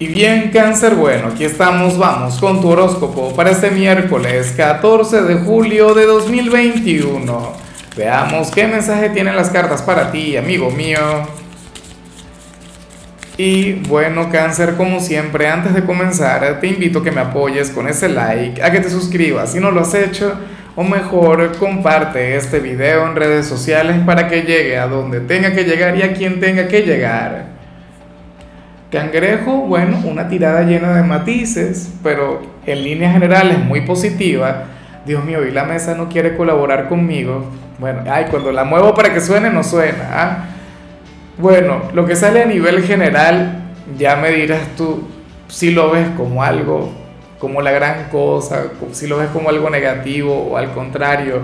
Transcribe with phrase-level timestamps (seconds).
[0.00, 5.34] Y bien, cáncer, bueno, aquí estamos, vamos con tu horóscopo para este miércoles 14 de
[5.34, 7.52] julio de 2021.
[7.98, 10.98] Veamos qué mensaje tienen las cartas para ti, amigo mío.
[13.36, 17.86] Y bueno, cáncer, como siempre, antes de comenzar, te invito a que me apoyes con
[17.86, 20.32] ese like, a que te suscribas si no lo has hecho,
[20.76, 25.64] o mejor, comparte este video en redes sociales para que llegue a donde tenga que
[25.64, 27.59] llegar y a quien tenga que llegar.
[28.90, 34.64] Cangrejo, bueno, una tirada llena de matices, pero en línea general es muy positiva.
[35.06, 37.44] Dios mío, y la mesa no quiere colaborar conmigo.
[37.78, 40.08] Bueno, ay, cuando la muevo para que suene, no suena.
[40.10, 40.44] ¿ah?
[41.38, 43.62] Bueno, lo que sale a nivel general,
[43.96, 45.04] ya me dirás tú
[45.46, 46.90] si lo ves como algo,
[47.38, 51.42] como la gran cosa, si lo ves como algo negativo o al contrario,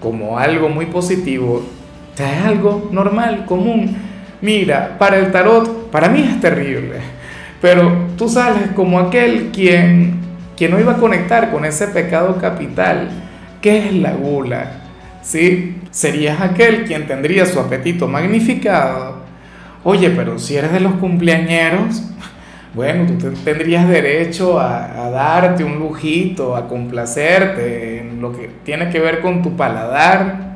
[0.00, 1.62] como algo muy positivo.
[2.14, 3.96] Sea, es algo normal, común.
[4.40, 6.96] Mira, para el tarot para mí es terrible.
[7.60, 10.18] Pero tú sales como aquel quien,
[10.56, 13.10] quien no iba a conectar con ese pecado capital,
[13.60, 14.72] que es la gula.
[15.22, 15.76] ¿Sí?
[15.90, 19.20] Serías aquel quien tendría su apetito magnificado.
[19.84, 22.02] Oye, pero si eres de los cumpleañeros,
[22.72, 29.00] bueno, tú tendrías derecho a, darte un lujito, a complacerte en lo que tiene que
[29.00, 30.50] ver con tu paladar,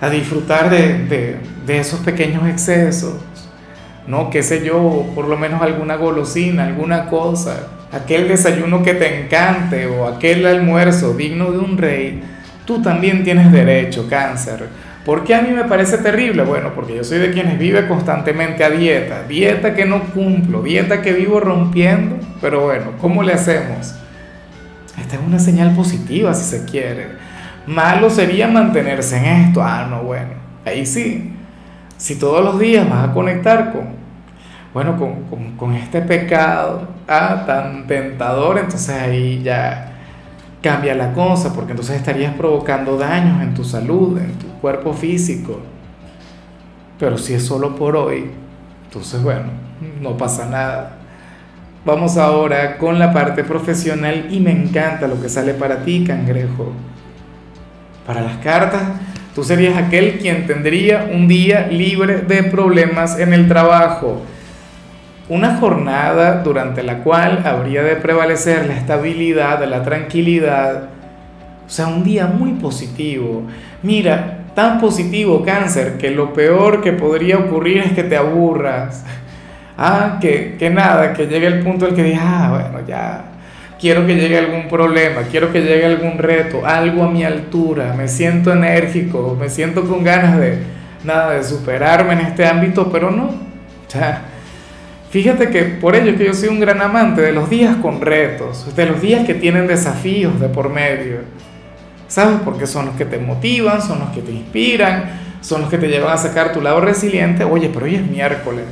[0.00, 3.14] a disfrutar de, de esos pequeños excesos
[4.06, 9.24] no, qué sé yo, por lo menos alguna golosina, alguna cosa, aquel desayuno que te
[9.24, 12.22] encante o aquel almuerzo digno de un rey,
[12.66, 14.68] tú también tienes derecho, cáncer.
[15.06, 16.44] ¿Por qué a mí me parece terrible?
[16.44, 21.00] Bueno, porque yo soy de quienes vive constantemente a dieta, dieta que no cumplo, dieta
[21.02, 23.94] que vivo rompiendo, pero bueno, ¿cómo le hacemos?
[24.98, 27.08] Esta es una señal positiva si se quiere.
[27.66, 29.62] Malo sería mantenerse en esto.
[29.62, 30.32] Ah, no, bueno,
[30.64, 31.34] ahí sí
[31.96, 33.88] si todos los días vas a conectar con,
[34.72, 34.96] bueno,
[35.56, 39.92] con, este pecado ah, tan tentador, entonces ahí ya
[40.60, 45.60] cambia la cosa, porque entonces estarías provocando daños en tu salud, en tu cuerpo físico.
[46.98, 48.30] Pero si es solo por hoy,
[48.86, 49.46] entonces bueno,
[50.00, 50.98] no pasa nada.
[51.84, 56.72] Vamos ahora con la parte profesional y me encanta lo que sale para ti, cangrejo.
[58.06, 58.82] Para las cartas,
[59.34, 64.22] Tú serías aquel quien tendría un día libre de problemas en el trabajo.
[65.28, 70.84] Una jornada durante la cual habría de prevalecer la estabilidad, la tranquilidad.
[71.66, 73.42] O sea, un día muy positivo.
[73.82, 79.04] Mira, tan positivo cáncer que lo peor que podría ocurrir es que te aburras.
[79.76, 83.24] Ah, que, que nada, que llegue el punto en el que digas, ah, bueno, ya,
[83.84, 88.08] quiero que llegue algún problema, quiero que llegue algún reto, algo a mi altura, me
[88.08, 90.56] siento enérgico, me siento con ganas de
[91.04, 93.24] nada, de superarme en este ámbito, pero no.
[93.24, 94.22] O sea,
[95.10, 98.74] fíjate que por ello que yo soy un gran amante de los días con retos,
[98.74, 101.18] de los días que tienen desafíos de por medio.
[102.08, 102.38] ¿Sabes?
[102.42, 105.10] Porque son los que te motivan, son los que te inspiran,
[105.42, 107.44] son los que te llevan a sacar tu lado resiliente.
[107.44, 108.64] Oye, pero hoy es miércoles.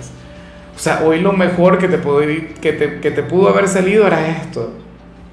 [0.74, 2.20] O sea, hoy lo mejor que te, pudo,
[2.62, 4.78] que te pudo haber salido era esto.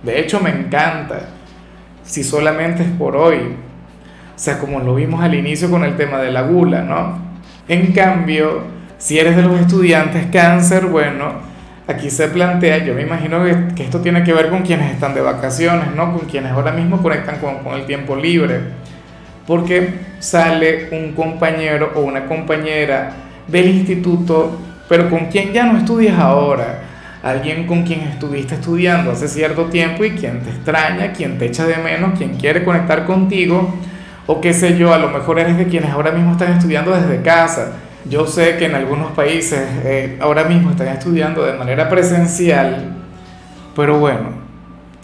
[0.03, 1.29] De hecho, me encanta
[2.03, 3.37] si solamente es por hoy.
[4.35, 7.19] O sea, como lo vimos al inicio con el tema de la gula, ¿no?
[7.67, 8.63] En cambio,
[8.97, 11.33] si eres de los estudiantes cáncer, bueno,
[11.87, 15.21] aquí se plantea, yo me imagino que, esto tiene que ver con quienes están de
[15.21, 16.17] vacaciones, ¿no?
[16.17, 18.59] Con quienes ahora mismo conectan con, con el tiempo libre.
[19.45, 19.89] Porque
[20.19, 23.11] sale un compañero o una compañera
[23.47, 24.57] del instituto,
[24.87, 26.88] pero con quien ya no estudias ahora
[27.23, 31.65] alguien con quien estuviste estudiando hace cierto tiempo y quien te extraña, quien te echa
[31.65, 33.75] de menos, quien quiere conectar contigo,
[34.27, 37.21] o qué sé yo, a lo mejor eres de quienes ahora mismo están estudiando desde
[37.21, 37.73] casa.
[38.05, 42.95] Yo sé que en algunos países eh, ahora mismo están estudiando de manera presencial,
[43.75, 44.29] pero bueno,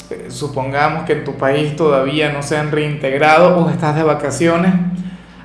[0.09, 4.71] eh, supongamos que en tu país todavía no se han reintegrado o estás de vacaciones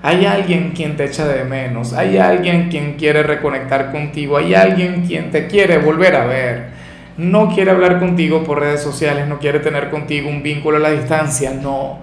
[0.03, 5.05] hay alguien quien te echa de menos, hay alguien quien quiere reconectar contigo, hay alguien
[5.06, 6.81] quien te quiere volver a ver.
[7.19, 10.91] No quiere hablar contigo por redes sociales, no quiere tener contigo un vínculo a la
[10.91, 11.98] distancia, no.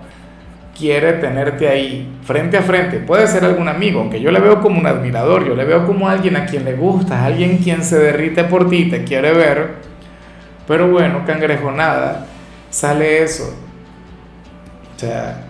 [0.77, 2.99] Quiere tenerte ahí, frente a frente.
[2.99, 6.07] Puede ser algún amigo, aunque yo le veo como un admirador, yo le veo como
[6.07, 9.69] alguien a quien le gusta, alguien quien se derrite por ti, te quiere ver.
[10.67, 12.27] Pero bueno, cangrejo, nada,
[12.69, 13.55] sale eso.
[14.95, 15.45] O sea,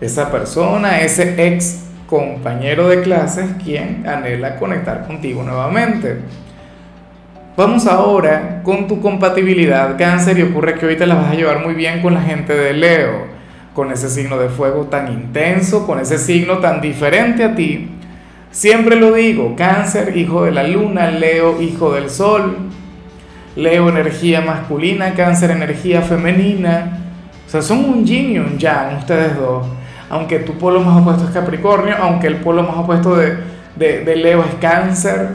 [0.00, 6.18] esa persona, ese ex compañero de clases quien anhela conectar contigo nuevamente.
[7.56, 11.64] Vamos ahora con tu compatibilidad cáncer y ocurre que hoy te la vas a llevar
[11.64, 13.28] muy bien con la gente de Leo,
[13.72, 17.88] con ese signo de fuego tan intenso, con ese signo tan diferente a ti.
[18.50, 22.58] Siempre lo digo, cáncer, hijo de la luna, Leo, hijo del sol.
[23.56, 26.98] Leo energía masculina, cáncer energía femenina.
[27.46, 29.66] O sea, son un yin y un yang ustedes dos.
[30.12, 33.38] Aunque tu polo más opuesto es Capricornio, aunque el polo más opuesto de,
[33.76, 35.30] de Leo es cáncer.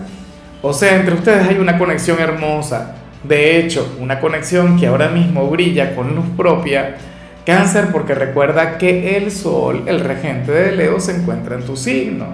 [0.61, 2.93] O sea, entre ustedes hay una conexión hermosa.
[3.23, 6.95] De hecho, una conexión que ahora mismo brilla con luz propia.
[7.43, 12.27] Cáncer porque recuerda que el Sol, el regente de Leo, se encuentra en tu signo.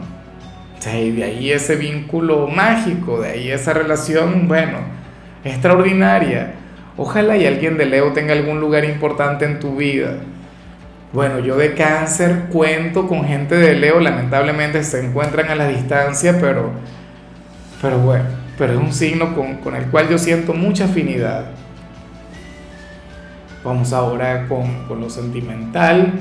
[0.86, 4.80] y de ahí ese vínculo mágico, de ahí esa relación, bueno,
[5.46, 6.56] extraordinaria.
[6.98, 10.18] Ojalá y alguien de Leo tenga algún lugar importante en tu vida.
[11.14, 16.40] Bueno, yo de cáncer cuento con gente de Leo, lamentablemente se encuentran a la distancia,
[16.42, 16.72] pero,
[17.80, 18.26] pero bueno,
[18.58, 21.52] pero es un signo con, con el cual yo siento mucha afinidad.
[23.64, 26.14] Vamos ahora con, con lo sentimental.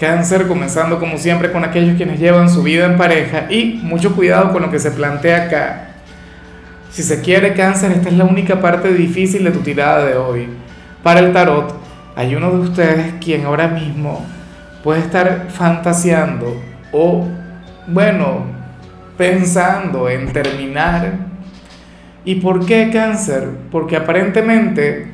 [0.00, 4.50] Cáncer, comenzando como siempre con aquellos quienes llevan su vida en pareja y mucho cuidado
[4.54, 5.88] con lo que se plantea acá.
[6.90, 10.48] Si se quiere cáncer, esta es la única parte difícil de tu tirada de hoy.
[11.02, 11.78] Para el tarot,
[12.16, 14.24] hay uno de ustedes quien ahora mismo
[14.82, 16.60] puede estar fantaseando
[16.92, 17.26] o,
[17.86, 18.44] bueno,
[19.16, 21.12] pensando en terminar.
[22.24, 23.48] ¿Y por qué cáncer?
[23.70, 25.08] Porque aparentemente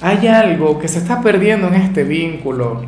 [0.00, 2.84] hay algo que se está perdiendo en este vínculo.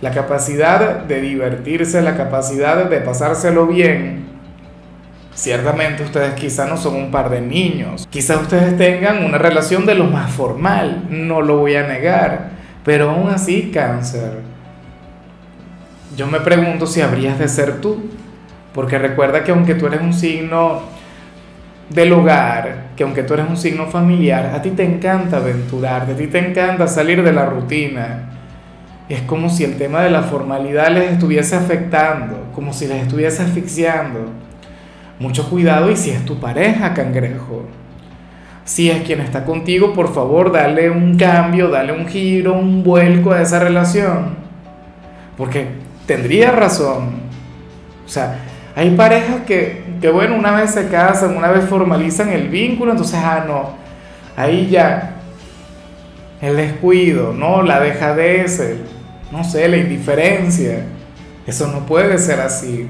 [0.00, 4.26] La capacidad de divertirse, la capacidad de pasárselo bien.
[5.32, 9.94] Ciertamente ustedes quizá no son un par de niños, quizá ustedes tengan una relación de
[9.94, 12.52] lo más formal, no lo voy a negar,
[12.82, 14.55] pero aún así cáncer.
[16.16, 18.02] Yo me pregunto si habrías de ser tú,
[18.72, 20.80] porque recuerda que aunque tú eres un signo
[21.90, 26.16] del hogar, que aunque tú eres un signo familiar, a ti te encanta aventurar, a
[26.16, 28.30] ti te encanta salir de la rutina.
[29.10, 33.42] Es como si el tema de la formalidad les estuviese afectando, como si les estuviese
[33.42, 34.20] asfixiando.
[35.18, 37.66] Mucho cuidado y si es tu pareja, cangrejo.
[38.64, 43.32] Si es quien está contigo, por favor, dale un cambio, dale un giro, un vuelco
[43.32, 44.34] a esa relación.
[45.36, 45.68] Porque
[46.06, 47.20] tendría razón.
[48.04, 48.38] O sea,
[48.74, 53.18] hay parejas que, que, bueno, una vez se casan, una vez formalizan el vínculo, entonces,
[53.22, 53.74] ah, no,
[54.36, 55.16] ahí ya
[56.40, 57.62] el descuido, ¿no?
[57.62, 58.60] La dejadez,
[59.32, 60.84] no sé, la indiferencia.
[61.46, 62.88] Eso no puede ser así.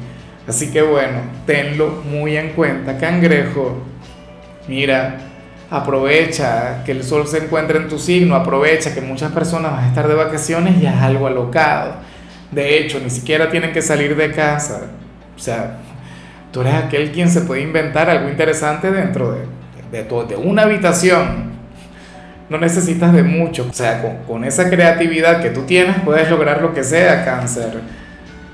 [0.49, 3.83] Así que bueno, tenlo muy en cuenta, cangrejo.
[4.69, 5.19] Mira,
[5.71, 9.89] aprovecha que el sol se encuentra en tu signo, aprovecha que muchas personas van a
[9.89, 11.95] estar de vacaciones y es algo alocado.
[12.51, 14.83] De hecho, ni siquiera tienen que salir de casa.
[15.37, 15.79] O sea,
[16.53, 19.41] tú eres aquel quien se puede inventar algo interesante dentro de,
[19.91, 21.57] de, de una habitación.
[22.49, 23.67] No necesitas de mucho.
[23.69, 27.81] O sea, con, esa creatividad que tú tienes puedes lograr lo que sea, cáncer.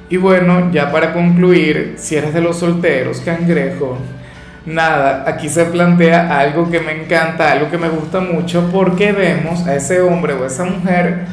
[0.09, 3.99] Y bueno, ya para concluir, si eres de los solteros, cangrejo,
[4.67, 9.67] nada, aquí se plantea algo que me encanta, algo que me gusta mucho, porque vemos
[9.67, 11.25] a ese hombre o esa mujer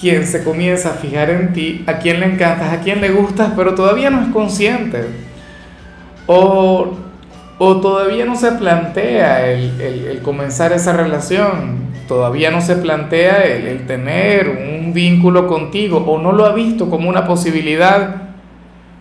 [0.00, 3.52] quien se comienza a fijar en ti, a quien le encantas, a quien le gustas,
[3.54, 5.04] pero todavía no es consciente.
[6.26, 6.96] O,
[7.58, 13.66] o todavía no se plantea el, el, comenzar esa relación, todavía no se plantea el,
[13.66, 18.22] el tener un vínculo contigo, o no lo ha visto como una posibilidad,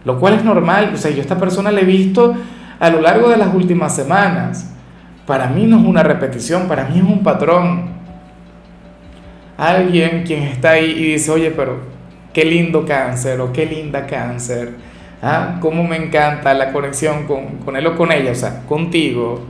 [0.04, 0.92] lo cual es normal.
[0.94, 2.36] O sea, yo a esta persona le he visto
[2.78, 4.74] a lo largo de las últimas semanas.
[5.26, 7.99] Para mí no es una repetición, para mí es un patrón
[9.60, 11.80] alguien quien está ahí y dice, oye, pero
[12.34, 14.72] qué lindo cáncer o qué linda cáncer,
[15.22, 15.58] ¿ah?
[15.60, 19.42] cómo me encanta la conexión con, con él o con ella, o sea, contigo.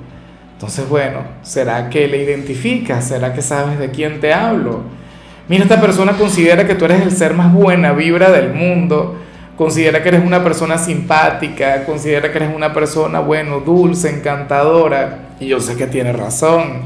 [0.53, 3.07] Entonces, bueno, ¿será que le identificas?
[3.07, 4.81] ¿Será que sabes de quién te hablo?
[5.47, 9.15] Mira, esta persona considera que tú eres el ser más buena vibra del mundo,
[9.55, 15.47] considera que eres una persona simpática, considera que eres una persona, bueno, dulce, encantadora, y
[15.47, 16.81] yo sé que tiene razón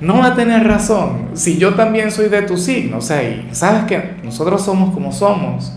[0.00, 2.98] no va a tener razón si yo también soy de tu signo.
[2.98, 5.72] O sea, y sabes que nosotros somos como somos.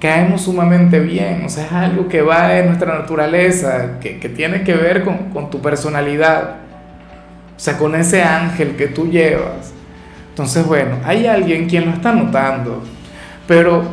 [0.00, 1.44] Caemos sumamente bien.
[1.44, 5.30] O sea, es algo que va en nuestra naturaleza, que, que tiene que ver con,
[5.30, 6.56] con tu personalidad.
[7.56, 9.72] O sea, con ese ángel que tú llevas.
[10.30, 12.82] Entonces, bueno, hay alguien quien lo está notando.
[13.46, 13.84] Pero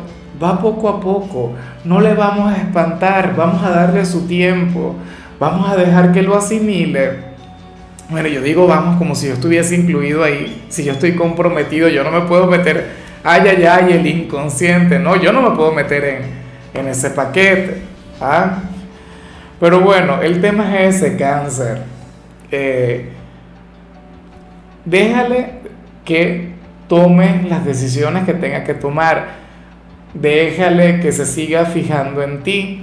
[0.42, 1.52] va poco a poco.
[1.84, 3.36] No le vamos a espantar.
[3.36, 4.96] Vamos a darle su tiempo.
[5.38, 7.29] Vamos a dejar que lo asimile
[8.10, 12.02] bueno, yo digo vamos como si yo estuviese incluido ahí, si yo estoy comprometido, yo
[12.02, 12.90] no me puedo meter,
[13.22, 16.22] ay, ay, ay, el inconsciente, no, yo no me puedo meter en,
[16.74, 17.82] en ese paquete.
[18.20, 18.58] ¿ah?
[19.60, 21.82] Pero bueno, el tema es ese cáncer.
[22.50, 23.10] Eh,
[24.84, 25.60] déjale
[26.04, 26.52] que
[26.88, 29.40] tome las decisiones que tenga que tomar.
[30.14, 32.82] Déjale que se siga fijando en ti.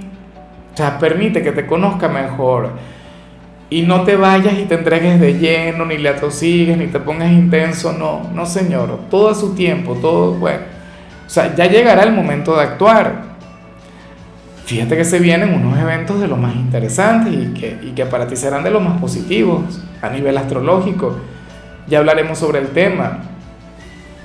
[0.72, 2.70] O sea, permite que te conozca mejor
[3.70, 7.30] y no te vayas y te entregues de lleno, ni le atosigues, ni te pongas
[7.30, 10.62] intenso, no, no señor, todo a su tiempo, todo, bueno,
[11.26, 13.28] o sea, ya llegará el momento de actuar.
[14.64, 18.26] Fíjate que se vienen unos eventos de los más interesantes y que, y que para
[18.26, 21.16] ti serán de los más positivos a nivel astrológico.
[21.86, 23.20] Ya hablaremos sobre el tema.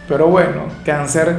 [0.07, 1.37] Pero bueno, cáncer,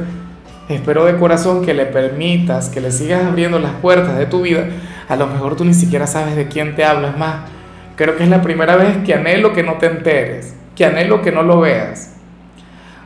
[0.69, 4.65] espero de corazón que le permitas, que le sigas abriendo las puertas de tu vida.
[5.07, 7.54] A lo mejor tú ni siquiera sabes de quién te hablas más
[7.95, 11.31] Creo que es la primera vez que anhelo que no te enteres, que anhelo que
[11.31, 12.15] no lo veas.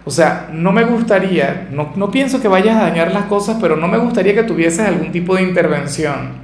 [0.05, 3.75] O sea, no me gustaría, no, no pienso que vayas a dañar las cosas, pero
[3.75, 6.39] no me gustaría que tuvieses algún tipo de intervención.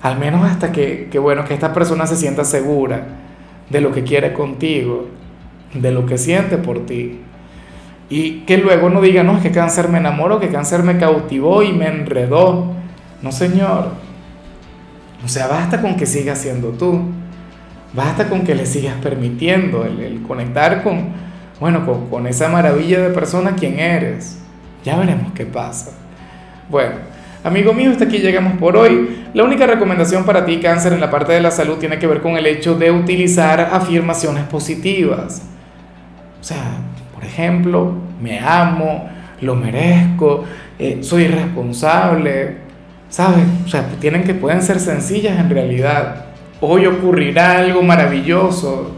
[0.00, 3.02] Al menos hasta que, que, bueno, que esta persona se sienta segura
[3.70, 5.06] de lo que quiere contigo,
[5.72, 7.20] de lo que siente por ti.
[8.10, 11.62] Y que luego no diga, no, es que cáncer me enamoró, que cáncer me cautivó
[11.62, 12.72] y me enredó.
[13.22, 13.92] No, señor,
[15.24, 17.00] o sea, basta con que sigas siendo tú.
[17.94, 21.10] Basta con que le sigas permitiendo el, conectar con,
[21.60, 24.38] bueno, con, esa maravilla de persona quien eres.
[24.82, 25.92] Ya veremos qué pasa.
[26.70, 26.94] Bueno,
[27.44, 29.26] amigo mío, hasta aquí llegamos por hoy.
[29.34, 32.22] La única recomendación para ti, cáncer, en la parte de la salud tiene que ver
[32.22, 35.42] con el hecho de utilizar afirmaciones positivas.
[36.40, 36.78] O sea,
[37.14, 39.08] por ejemplo, me amo,
[39.42, 40.44] lo merezco,
[40.78, 42.61] eh, soy responsable,
[43.12, 43.44] ¿Sabes?
[43.66, 46.24] O sea, tienen que, pueden ser sencillas en realidad.
[46.62, 48.90] Hoy ocurrirá algo maravilloso.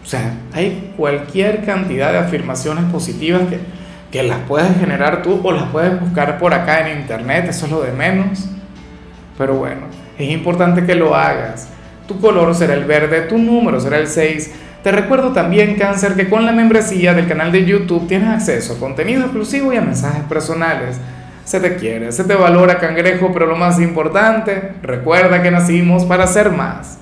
[0.00, 3.58] O sea, hay cualquier cantidad de afirmaciones positivas que,
[4.12, 7.72] que las puedes generar tú o las puedes buscar por acá en internet, eso es
[7.72, 8.48] lo de menos.
[9.36, 11.68] Pero bueno, es importante que lo hagas.
[12.06, 14.52] Tu color será el verde, tu número será el 6.
[14.84, 18.78] Te recuerdo también, cáncer, que con la membresía del canal de YouTube tienes acceso a
[18.78, 21.00] contenido exclusivo y a mensajes personales
[21.52, 26.26] se te quiere, se te valora cangrejo, pero lo más importante, recuerda que nacimos para
[26.26, 26.98] ser más.